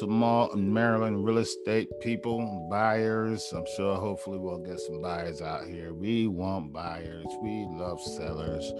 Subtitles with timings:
[0.00, 3.52] Baltimore and Maryland real estate people, buyers.
[3.54, 5.92] I'm sure hopefully we'll get some buyers out here.
[5.92, 7.26] We want buyers.
[7.42, 8.72] We love sellers.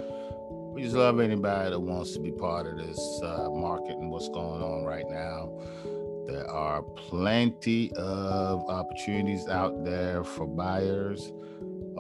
[0.73, 4.30] We just love anybody that wants to be part of this uh, market and what's
[4.30, 5.52] going on right now.
[6.27, 11.34] There are plenty of opportunities out there for buyers.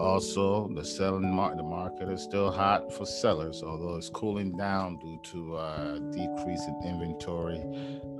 [0.00, 4.96] Also, the selling market, the market is still hot for sellers, although it's cooling down
[4.96, 7.62] due to uh, decrease in inventory,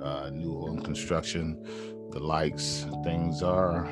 [0.01, 1.57] uh, new home construction,
[2.11, 2.85] the likes.
[3.03, 3.87] Things are,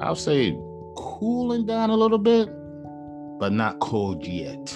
[0.00, 0.50] I'll say,
[0.96, 2.48] cooling down a little bit,
[3.38, 4.68] but not cold yet.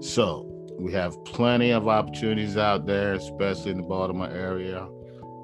[0.00, 4.88] So we have plenty of opportunities out there, especially in the Baltimore area.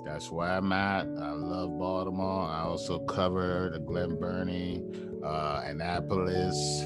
[0.05, 1.07] That's where I'm at.
[1.07, 2.49] I love Baltimore.
[2.49, 4.83] I also cover the Glen Burnie,
[5.25, 6.83] uh, Annapolis,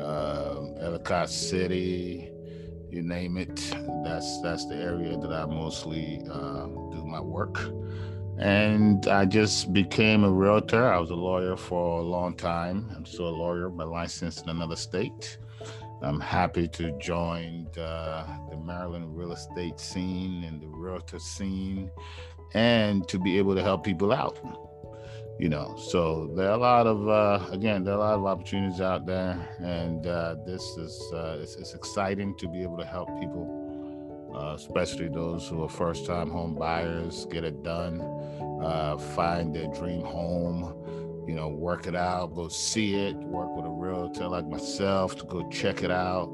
[0.00, 2.30] uh, Ellicott City,
[2.90, 3.56] you name it.
[4.04, 7.58] That's that's the area that I mostly uh, do my work.
[8.38, 10.92] And I just became a realtor.
[10.92, 12.90] I was a lawyer for a long time.
[12.96, 15.38] I'm still a lawyer, but licensed in another state.
[16.02, 21.90] I'm happy to join the, the Maryland real estate scene and the realtor scene
[22.54, 24.38] and to be able to help people out
[25.38, 28.26] you know so there are a lot of uh, again there are a lot of
[28.26, 32.84] opportunities out there and uh, this is uh, it's, it's, exciting to be able to
[32.84, 33.58] help people
[34.36, 38.00] uh, especially those who are first time home buyers get it done
[38.62, 40.74] uh, find their dream home
[41.26, 45.24] you know work it out go see it work with a realtor like myself to
[45.24, 46.30] go check it out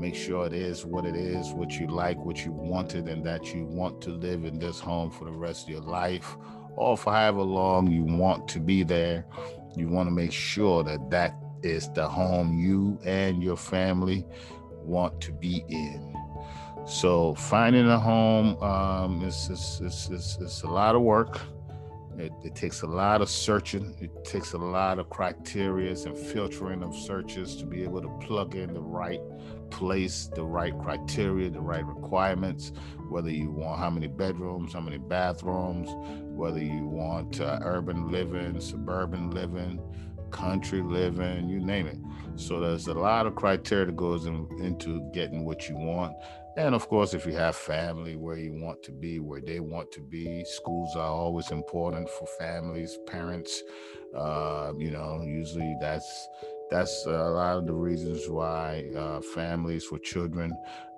[0.00, 3.54] make sure it is what it is, what you like, what you wanted, and that
[3.54, 6.36] you want to live in this home for the rest of your life,
[6.76, 9.26] or for however long you want to be there.
[9.76, 14.26] You want to make sure that that is the home you and your family
[14.82, 16.14] want to be in.
[16.86, 21.40] So finding a home um, is, is, is, is, a lot of work.
[22.18, 23.94] It, it, takes a lot of searching.
[24.00, 28.56] It takes a lot of criterias and filtering of searches to be able to plug
[28.56, 29.20] in the right
[29.70, 32.72] place, the right criteria, the right requirements.
[33.08, 35.88] Whether you want how many bedrooms, how many bathrooms,
[36.36, 39.80] whether you want uh, urban living, suburban living,
[40.30, 41.98] country living, you name it.
[42.36, 46.14] So there's a lot of criteria that goes in, into getting what you want.
[46.56, 49.92] And of course, if you have family where you want to be, where they want
[49.92, 53.62] to be, schools are always important for families, parents.
[54.16, 56.28] Uh, you know, usually that's
[56.70, 60.52] that's a lot of the reasons why uh, families for children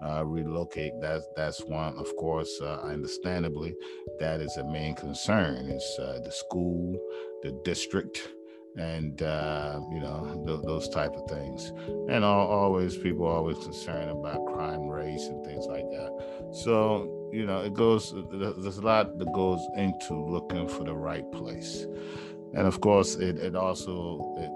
[0.05, 0.93] uh, relocate.
[1.01, 3.75] That's that's one, of course, uh, understandably,
[4.21, 5.69] that is a main concern.
[5.69, 6.99] Is uh, the school,
[7.43, 8.29] the district,
[8.77, 11.73] and uh, you know th- those type of things
[12.09, 16.11] and all, always people are always concerned about crime race and things like that
[16.53, 21.31] so you know it goes there's a lot that goes into looking for the right
[21.33, 21.87] place
[22.55, 24.51] and of course it, it also it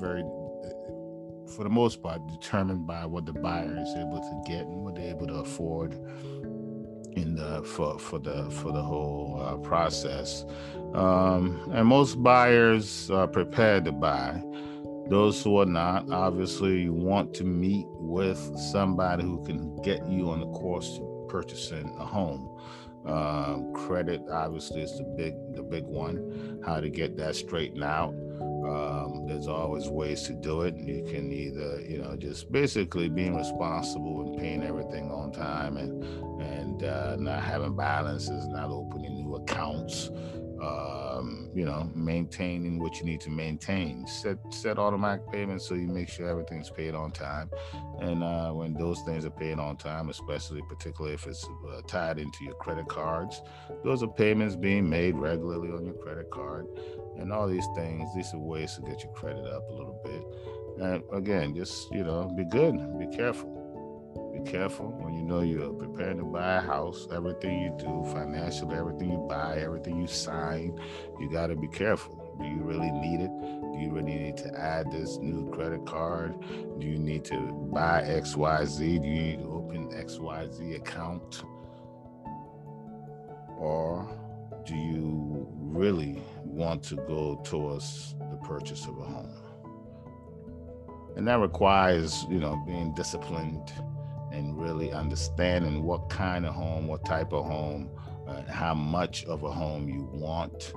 [0.00, 0.22] very
[1.56, 4.94] for the most part determined by what the buyer is able to get and what
[4.94, 5.92] they're able to afford
[7.12, 10.44] in the for for the for the whole uh, process.
[10.94, 14.42] Um, and most buyers are prepared to buy.
[15.08, 20.30] Those who are not, obviously, you want to meet with somebody who can get you
[20.30, 22.50] on the course to purchasing a home.
[23.06, 26.60] Um, credit obviously is the big the big one.
[26.64, 28.14] How to get that straightened out.
[28.64, 30.74] Um, there's always ways to do it.
[30.76, 36.02] You can either, you know, just basically being responsible and paying everything on time and
[36.42, 40.10] and uh, not having balances, not opening new accounts.
[40.64, 44.06] Um, you know, maintaining what you need to maintain.
[44.06, 47.50] Set set automatic payments so you make sure everything's paid on time.
[48.00, 52.18] And uh, when those things are paid on time, especially particularly if it's uh, tied
[52.18, 53.42] into your credit cards,
[53.84, 56.66] those are payments being made regularly on your credit card
[57.18, 58.08] and all these things.
[58.14, 60.84] These are ways to get your credit up a little bit.
[60.84, 63.63] And again, just you know, be good, be careful.
[64.46, 67.08] Careful when you know you're preparing to buy a house.
[67.12, 70.78] Everything you do, financially, everything you buy, everything you sign,
[71.18, 72.36] you got to be careful.
[72.38, 73.30] Do you really need it?
[73.30, 76.34] Do you really need to add this new credit card?
[76.78, 77.36] Do you need to
[77.72, 78.78] buy XYZ?
[78.78, 81.42] Do you need to open XYZ account?
[83.56, 84.06] Or
[84.66, 89.32] do you really want to go towards the purchase of a home?
[91.16, 93.72] And that requires, you know, being disciplined
[94.34, 97.88] and really understanding what kind of home, what type of home,
[98.26, 100.72] uh, how much of a home you want,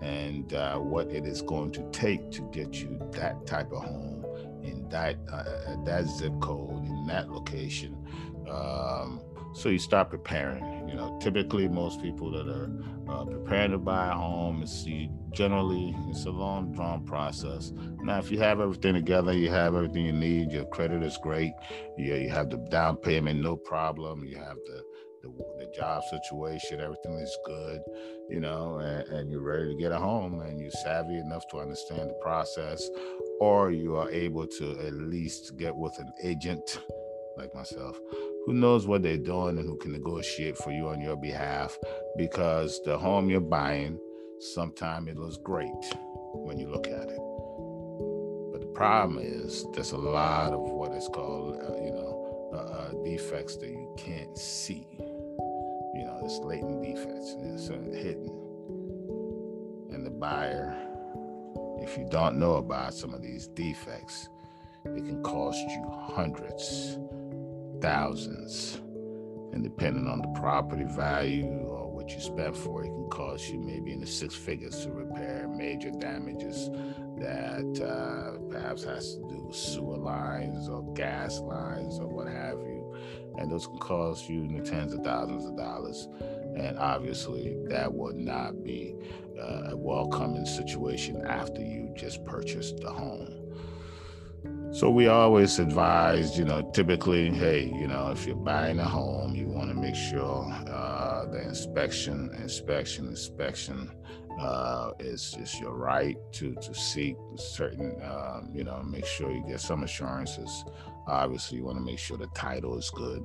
[0.00, 4.24] and uh, what it is going to take to get you that type of home
[4.62, 5.44] in that uh,
[5.84, 7.96] that zip code in that location.
[8.48, 9.20] Um,
[9.54, 10.88] So you start preparing.
[10.88, 12.70] You know, typically most people that are
[13.08, 17.72] uh, preparing to buy a home, it's you generally it's a long drawn process.
[18.02, 20.50] Now, if you have everything together, you have everything you need.
[20.50, 21.52] Your credit is great.
[21.96, 24.24] You, you have the down payment, no problem.
[24.24, 24.82] You have the
[25.22, 27.80] the, the job situation, everything is good,
[28.28, 31.58] you know, and, and, you're ready to get a home and you're savvy enough to
[31.58, 32.88] understand the process,
[33.38, 36.80] or you are able to at least get with an agent
[37.36, 37.98] like myself
[38.46, 41.78] who knows what they're doing and who can negotiate for you on your behalf
[42.16, 43.98] because the home you're buying,
[44.38, 45.70] sometimes it looks great
[46.32, 47.20] when you look at it.
[48.52, 52.56] But the problem is there's a lot of what is called, uh, you know, uh,
[52.56, 54.86] uh defects that you can't see.
[54.98, 58.30] You know, it's latent defects, it's hidden.
[59.92, 60.74] And the buyer,
[61.82, 64.28] if you don't know about some of these defects,
[64.84, 65.84] it can cost you
[66.14, 66.98] hundreds
[67.80, 68.80] thousands.
[69.52, 73.58] And depending on the property value or what you spent for it, can cost you
[73.58, 76.70] maybe in the six figures to repair major damages
[77.18, 82.58] that uh, perhaps has to do with sewer lines or gas lines or what have
[82.60, 82.96] you.
[83.38, 86.08] And those can cost you in the tens of thousands of dollars.
[86.56, 88.94] And obviously, that would not be
[89.38, 93.39] uh, a welcoming situation after you just purchased the home.
[94.72, 99.34] So we always advise, you know, typically, hey, you know, if you're buying a home,
[99.34, 103.90] you want to make sure uh, the inspection, inspection, inspection
[104.38, 109.44] uh, is is your right to to seek certain, um, you know, make sure you
[109.46, 110.64] get some assurances.
[111.08, 113.24] Obviously, you want to make sure the title is good,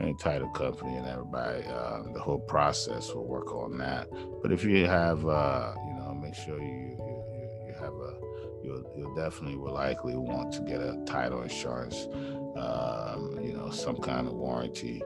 [0.00, 4.08] and title company and everybody, uh, the whole process will work on that.
[4.42, 8.25] But if you have, uh, you know, make sure you you, you have a
[8.66, 12.08] you'll, you'll definitely will likely want to get a title insurance,
[12.56, 15.02] um, you know, some kind of warranty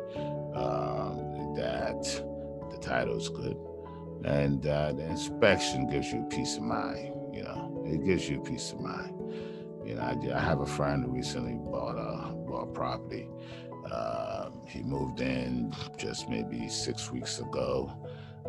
[0.55, 2.03] um, that
[2.71, 3.57] the title is good.
[4.25, 8.73] And uh, the inspection gives you peace of mind, you know, it gives you peace
[8.73, 9.15] of mind.
[9.85, 13.29] You know, I, I have a friend who recently bought a, bought property.
[13.91, 17.91] Uh, he moved in just maybe six weeks ago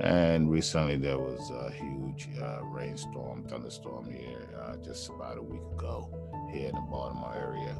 [0.01, 5.61] and recently there was a huge uh, rainstorm, thunderstorm here uh, just about a week
[5.73, 6.09] ago
[6.51, 7.75] here in the Baltimore area.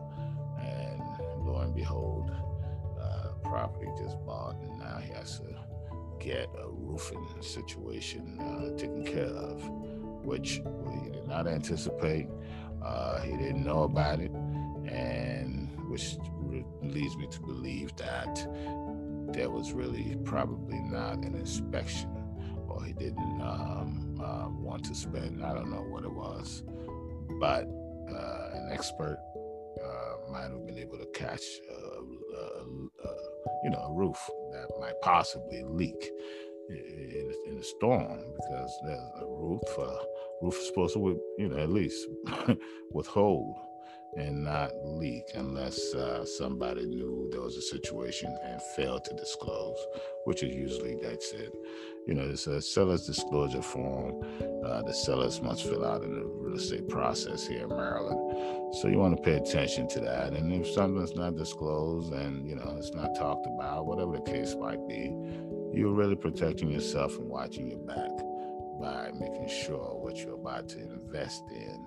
[0.59, 1.01] And
[1.45, 2.31] lo and behold,
[3.01, 5.55] uh, property just bought, and now he has to
[6.19, 9.67] get a roofing situation uh, taken care of,
[10.23, 12.27] which he did not anticipate.
[12.83, 14.31] Uh, he didn't know about it,
[14.87, 16.17] and which
[16.83, 18.47] leads me to believe that
[19.33, 22.09] there was really probably not an inspection
[22.67, 25.43] or he didn't um, uh, want to spend.
[25.43, 26.63] I don't know what it was,
[27.39, 27.67] but
[28.09, 29.17] uh, an expert
[29.83, 31.43] uh, might have been able to catch,
[33.63, 34.17] you know, a roof
[34.51, 36.09] that might possibly leak
[36.69, 39.61] in, in a storm because there's a roof.
[39.77, 39.97] Uh,
[40.41, 42.07] roof is supposed to, you know, at least
[42.91, 43.55] withhold
[44.17, 49.77] and not leak unless uh, somebody knew there was a situation and failed to disclose,
[50.25, 51.51] which is usually that's it.
[52.07, 54.21] You know, it's a seller's disclosure form
[54.65, 58.75] uh, the sellers must fill out in the real estate process here in Maryland.
[58.79, 60.33] So you want to pay attention to that.
[60.33, 64.55] And if something's not disclosed and, you know, it's not talked about, whatever the case
[64.55, 65.15] might be,
[65.73, 68.11] you're really protecting yourself and watching your back
[68.79, 71.85] by making sure what you're about to invest in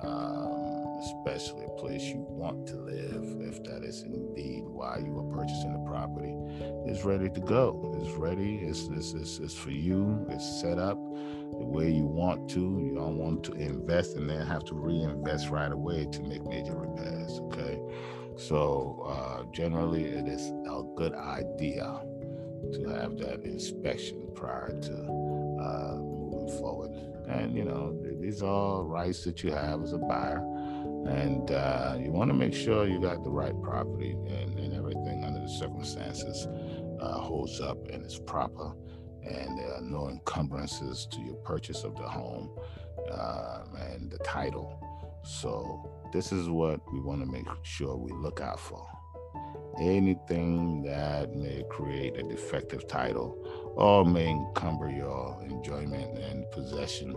[0.00, 5.36] um, especially a place you want to live, if that is indeed why you are
[5.36, 6.34] purchasing the property,
[6.86, 7.94] is ready to go.
[8.00, 8.56] It's ready.
[8.58, 10.26] It's, it's, it's, it's for you.
[10.30, 12.60] It's set up the way you want to.
[12.60, 16.76] You don't want to invest and then have to reinvest right away to make major
[16.76, 17.40] repairs.
[17.44, 17.80] Okay.
[18.36, 22.00] So uh, generally, it is a good idea
[22.72, 26.90] to have that inspection prior to uh, moving forward.
[27.28, 30.38] And you know, these are all rights that you have as a buyer.
[31.06, 35.22] And uh, you want to make sure you got the right property and, and everything
[35.24, 36.48] under the circumstances
[37.00, 38.72] uh, holds up and is proper.
[39.22, 42.50] And there are no encumbrances to your purchase of the home
[43.12, 44.80] uh, and the title.
[45.22, 48.86] So, this is what we want to make sure we look out for
[49.80, 53.36] anything that may create a defective title
[53.76, 57.14] or may encumber your enjoyment and possession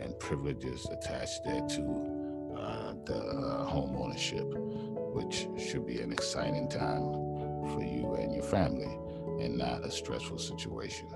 [0.00, 4.46] and privileges attached there to uh, the uh, home ownership,
[5.14, 7.12] which should be an exciting time
[7.72, 8.98] for you and your family
[9.44, 11.08] and not a stressful situation.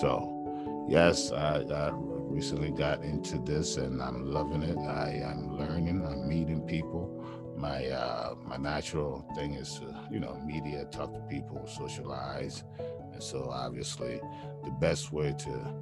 [0.00, 4.78] So, yes, I, I recently got into this and I'm loving it.
[4.78, 7.20] I, am learning, I'm meeting people,
[7.60, 12.64] my uh, my natural thing is to you know media, talk to people, socialize,
[13.12, 14.20] and so obviously
[14.64, 15.74] the best way to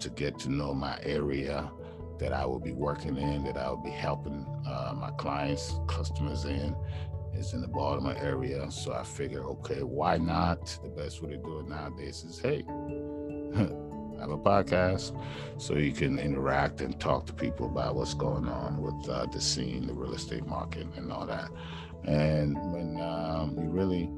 [0.00, 1.70] to get to know my area
[2.18, 6.44] that I will be working in, that I will be helping uh, my clients, customers
[6.44, 6.74] in,
[7.34, 8.70] is in the Baltimore area.
[8.70, 10.78] So I figure, okay, why not?
[10.82, 13.60] The best way to do it nowadays is, hey, I
[14.20, 15.20] have a podcast
[15.58, 19.40] so you can interact and talk to people about what's going on with uh, the
[19.40, 21.50] scene, the real estate market, and all that.
[22.04, 24.10] And when um, you really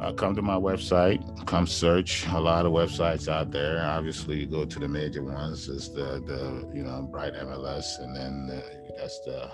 [0.00, 3.84] uh, come to my website, come search a lot of websites out there.
[3.84, 5.68] Obviously, you go to the major ones.
[5.68, 8.62] Is the the you know Bright MLS, and then the,
[8.96, 9.50] that's the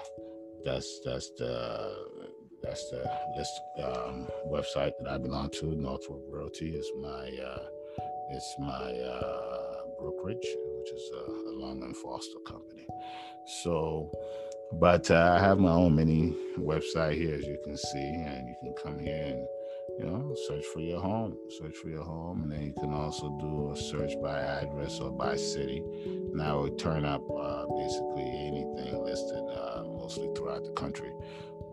[0.65, 2.07] that's that's the
[2.63, 5.67] that's the list um, website that I belong to.
[5.67, 7.67] Northwood Realty is my uh,
[8.31, 10.47] it's my uh, brokerage,
[10.79, 12.87] which is a, a Long and Foster company.
[13.63, 14.13] So,
[14.73, 18.57] but uh, I have my own mini website here, as you can see, and you
[18.61, 19.47] can come here and
[19.99, 23.37] you know, search for your home, search for your home, and then you can also
[23.41, 25.83] do a search by address or by city.
[26.33, 31.13] Now it turn up uh, basically anything listed, uh, mostly throughout the country,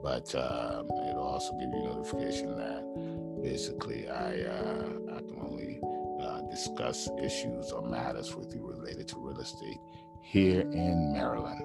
[0.02, 5.82] but um, it'll also give you notification that basically I uh, I can only
[6.22, 9.80] uh, discuss issues or matters with you related to real estate
[10.24, 11.62] here in Maryland,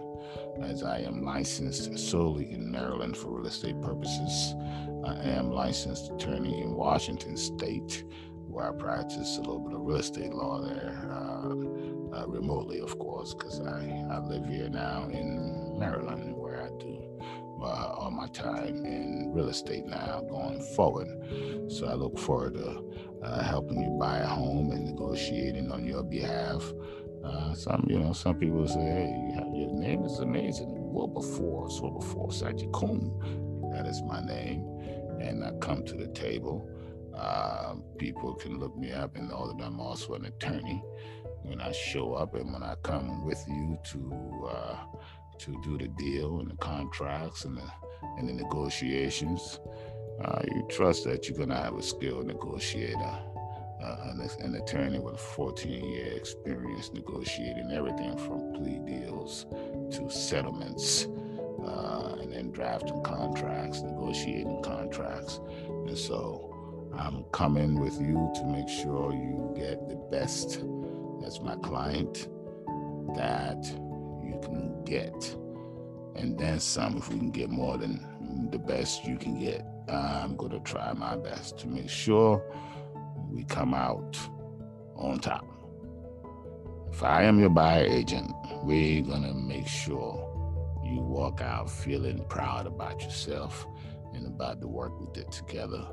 [0.62, 4.54] as I am licensed solely in Maryland for real estate purposes.
[5.04, 8.04] I am licensed attorney in Washington State,
[8.48, 12.98] where I practice a little bit of real estate law there, uh, uh, remotely, of
[12.98, 16.98] course, because I, I live here now in Maryland, where I do
[17.62, 21.08] uh, all my time in real estate now going forward.
[21.68, 22.82] So I look forward to
[23.22, 26.72] uh, helping you buy a home and negotiating on your behalf.
[27.25, 33.72] Uh, some, you know, some people say, "Hey, your name is amazing." Wilberforce, Wilberforce Agyekum,
[33.72, 34.78] that is my name
[35.20, 36.68] and I come to the table.
[37.16, 40.82] Uh, people can look me up and know that I'm also an attorney.
[41.42, 44.76] When I show up and when I come with you to uh,
[45.38, 47.70] to do the deal and the contracts and the
[48.18, 49.60] and the negotiations,
[50.25, 53.18] uh, you trust that you're gonna have a skilled negotiator.
[53.82, 59.47] Uh, an, attorney with 14 year experience negotiating everything from plea deals
[59.92, 61.06] to settlements
[61.64, 65.40] uh, and then drafting contracts, negotiating contracts.
[65.68, 66.49] And so
[66.99, 70.64] I'm coming with you to make sure you get the best
[71.25, 72.28] as my client
[73.14, 73.64] that
[74.25, 75.37] you can get.
[76.16, 80.37] And then some, if we can get more than the best you can get, I'm
[80.37, 82.42] going to try my best to make sure
[83.30, 84.18] we come out
[84.97, 85.47] on top.
[86.92, 88.32] If I am your buyer agent,
[88.62, 90.25] we're going to make sure
[90.85, 93.66] you walk out feeling proud about yourself
[94.14, 95.87] and about the work we did together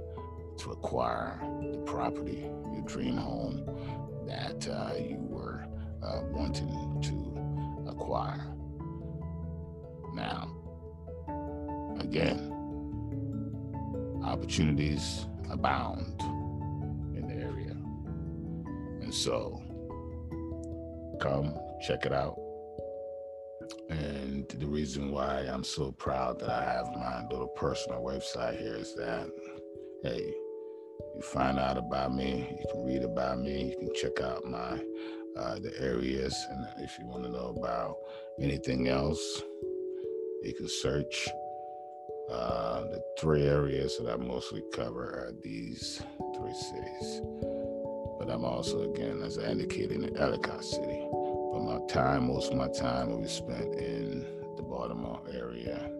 [0.58, 1.39] to acquire
[1.72, 3.65] the property, your dream home
[4.25, 5.68] that uh, you were
[6.01, 6.70] uh, wanting
[7.01, 8.44] to acquire.
[10.13, 10.50] Now,
[12.00, 12.51] again,
[14.24, 16.24] opportunities abound
[19.15, 19.62] so,
[21.22, 22.38] come check it out.
[23.89, 28.75] And the reason why I'm so proud that I have my little personal website here
[28.75, 29.29] is that,
[30.03, 30.34] hey,
[31.15, 34.79] you find out about me, you can read about me, you can check out my
[35.38, 37.98] uh, the areas, and if you want to know about
[38.39, 39.41] anything else,
[40.43, 41.27] you can search.
[42.31, 46.01] Uh, the three areas that I mostly cover are these
[46.36, 47.22] three cities.
[48.25, 51.05] But I'm also, again, as I indicated, in Ellicott City.
[51.12, 54.25] But my time, most of my time will be spent in
[54.58, 55.91] the Baltimore area,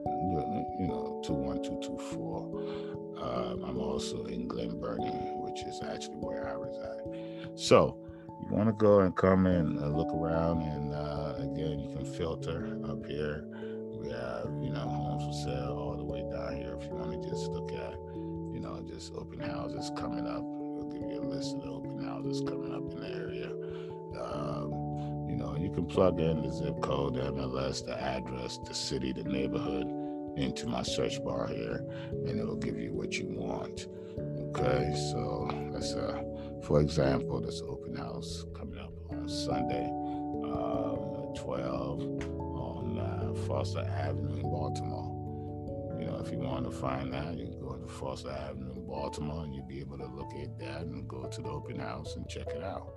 [0.79, 3.22] you know, 21224.
[3.22, 7.01] Um, I'm also in Glen Burnie, which is actually where I reside.
[7.55, 7.98] So,
[8.41, 12.05] you want to go and come and uh, look around, and uh, again, you can
[12.05, 13.46] filter up here.
[14.01, 16.75] We have, you know, homes for sale all the way down here.
[16.79, 20.44] If you want to just look at, you know, just open houses coming up,
[21.36, 23.50] list of the open houses coming up in the area.
[24.22, 28.74] Um, you know, you can plug in the zip code, the MLS, the address, the
[28.74, 29.88] city, the neighborhood
[30.38, 33.88] into my search bar here, and it'll give you what you want.
[34.18, 36.24] Okay, so that's uh,
[36.63, 42.01] for example, this open house coming up on Sunday, um, 12
[42.39, 45.12] on uh, Foster Avenue in Baltimore.
[46.00, 49.44] You know, if you want to find that, you can go to Foster Avenue Baltimore,
[49.44, 52.28] and you'll be able to look at that and go to the open house and
[52.30, 52.94] check it out.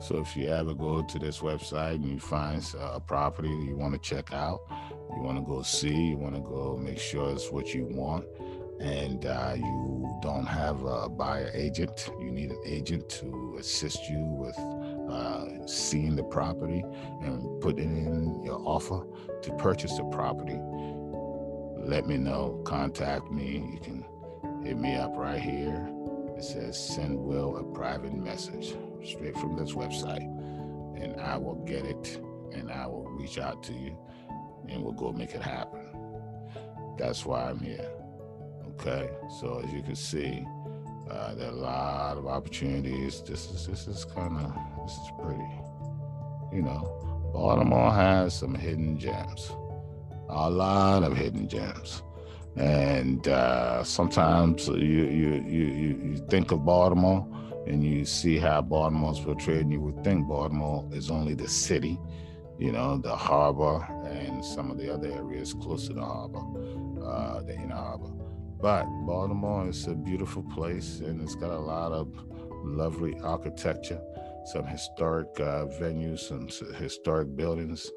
[0.00, 3.76] So if you ever go to this website and you find a property that you
[3.76, 4.60] want to check out,
[5.14, 8.24] you want to go see, you want to go make sure it's what you want,
[8.80, 14.24] and uh, you don't have a buyer agent, you need an agent to assist you
[14.24, 14.58] with
[15.08, 16.82] uh, seeing the property
[17.22, 19.06] and putting in your offer
[19.42, 20.58] to purchase the property.
[21.84, 22.62] Let me know.
[22.64, 23.62] Contact me.
[23.74, 24.04] You can
[24.64, 25.88] hit me up right here.
[26.36, 30.26] It says send Will a private message straight from this website,
[31.00, 32.20] and I will get it
[32.52, 33.96] and I will reach out to you
[34.68, 35.80] and we'll go make it happen.
[36.98, 37.90] That's why I'm here.
[38.70, 40.46] Okay, so as you can see,
[41.10, 43.22] uh, there are a lot of opportunities.
[43.22, 44.54] This is this is kind of
[44.84, 45.50] this is pretty.
[46.52, 49.52] You know, Baltimore has some hidden gems,
[50.28, 52.02] a lot of hidden gems,
[52.56, 55.64] and uh, sometimes you you you
[56.04, 57.26] you think of Baltimore
[57.66, 61.98] and you see how Baltimore's portrayed, and you would think Baltimore is only the city,
[62.58, 66.42] you know, the harbor and some of the other areas close to the harbor,
[67.04, 68.10] uh, the inner harbor.
[68.60, 72.12] But Baltimore is a beautiful place and it's got a lot of
[72.64, 74.00] lovely architecture,
[74.46, 77.90] some historic uh, venues, some historic buildings,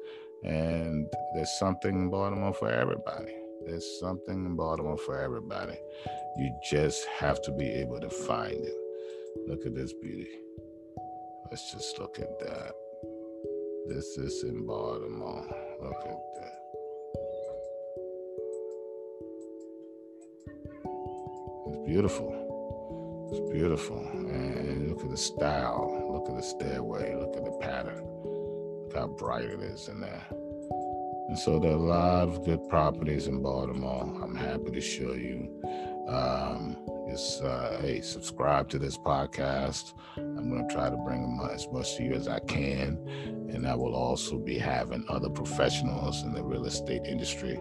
[0.44, 3.45] and there's something in Baltimore for everybody.
[3.66, 5.76] There's something in Baltimore for everybody.
[6.36, 8.76] You just have to be able to find it.
[9.48, 10.38] Look at this beauty.
[11.50, 12.72] Let's just look at that.
[13.88, 15.44] This is in Baltimore.
[15.82, 16.52] Look at that.
[21.66, 23.28] It's beautiful.
[23.32, 23.98] It's beautiful.
[23.98, 26.08] And look at the style.
[26.12, 27.16] Look at the stairway.
[27.16, 28.04] Look at the pattern.
[28.04, 30.24] Look how bright it is in there.
[31.28, 34.02] And so there are a lot of good properties in Baltimore.
[34.22, 35.48] I'm happy to show you.
[36.08, 36.76] Um,
[37.08, 39.94] just uh, hey, subscribe to this podcast.
[40.16, 42.98] I'm going to try to bring them as much to you as I can,
[43.52, 47.60] and I will also be having other professionals in the real estate industry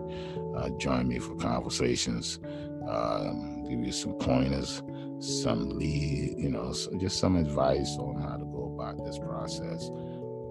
[0.55, 2.39] uh, join me for conversations.
[2.87, 4.83] Um, give you some pointers,
[5.19, 9.89] some lead, you know, just some advice on how to go about this process.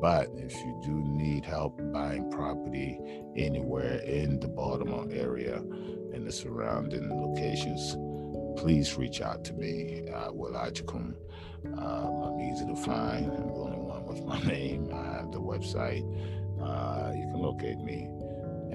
[0.05, 3.01] But if you do need help buying property
[3.37, 7.97] anywhere in the Baltimore area and the surrounding locations,
[8.61, 10.07] please reach out to me.
[10.15, 11.15] Uh, Wil Agyekum.
[11.79, 13.33] Um, I'm easy to find.
[13.33, 14.91] I'm the only one with my name.
[14.93, 16.05] I have the website.
[16.61, 18.07] Uh, you can locate me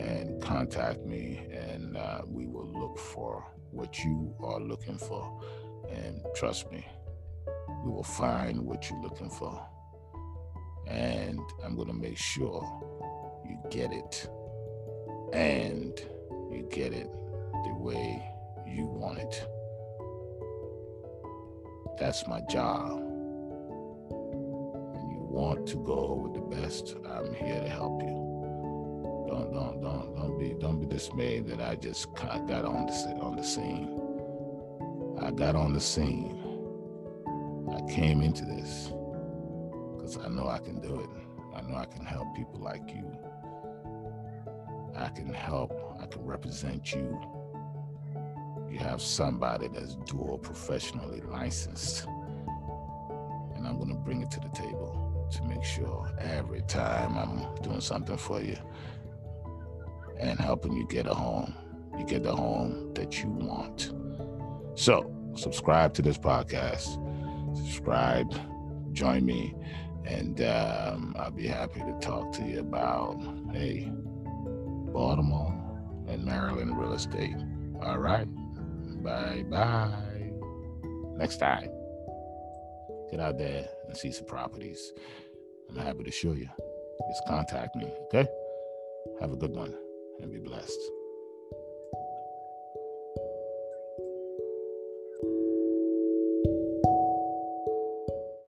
[0.02, 5.40] and contact me, and uh, we will look for what you are looking for.
[5.92, 6.88] And trust me,
[7.86, 9.64] we will find what you're looking for.
[10.90, 12.62] And I'm going to make sure
[13.48, 14.28] you get it.
[15.34, 16.00] And
[16.52, 17.12] you get it
[17.64, 18.24] the way
[18.68, 19.48] you want it.
[22.00, 22.98] That's my job.
[24.96, 28.30] And you want to go with the best, I'm here to help you.
[29.28, 33.36] Don't don't don't don't be don't be dismayed that I just got on the on
[33.36, 33.96] the scene.
[35.22, 36.36] I got on the scene.
[37.72, 38.92] I came into this
[40.10, 41.10] because I know I can do it.
[41.56, 43.18] I know I can help people like you.
[44.96, 45.72] I can help.
[46.02, 47.20] I can represent you.
[48.72, 52.06] You have somebody that's dual professionally licensed.
[53.56, 57.62] And I'm going to bring it to the table to make sure every time I'm
[57.62, 58.58] doing something for you,
[60.20, 61.54] and helping you get a home.
[61.98, 63.92] You get the home that you want.
[64.76, 66.98] So, subscribe to this podcast.
[67.56, 68.34] Subscribe,
[68.94, 69.56] join me,
[70.10, 73.20] and um, I'll be happy to talk to you about,
[73.52, 73.92] hey,
[74.92, 75.54] Baltimore
[76.08, 77.36] and Maryland real estate.
[77.82, 78.28] All right.
[79.04, 80.32] Bye bye.
[81.16, 81.70] Next time,
[83.12, 84.92] get out there and see some properties.
[85.70, 86.50] I'm happy to show you.
[87.10, 88.28] Just contact me, okay?
[89.22, 89.76] Have a good one
[90.22, 90.80] and be blessed.